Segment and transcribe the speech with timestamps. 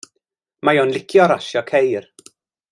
[0.69, 2.11] Mae o'n licio rasio ceir.